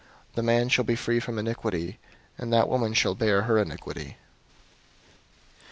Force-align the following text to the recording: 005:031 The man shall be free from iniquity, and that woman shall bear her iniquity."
005:031 0.29 0.33
The 0.33 0.41
man 0.41 0.69
shall 0.69 0.83
be 0.83 0.95
free 0.95 1.19
from 1.19 1.37
iniquity, 1.37 1.99
and 2.35 2.51
that 2.51 2.67
woman 2.67 2.95
shall 2.95 3.13
bear 3.13 3.43
her 3.43 3.59
iniquity." 3.59 4.17